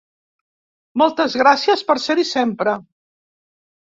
Moltes 1.01 1.37
gràcies 1.43 1.85
per 1.91 1.99
ser-hi 2.07 2.29
sempre! 2.33 2.77